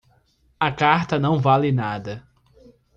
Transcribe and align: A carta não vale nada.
A 0.59 0.71
carta 0.73 1.19
não 1.19 1.39
vale 1.39 1.71
nada. 1.71 2.27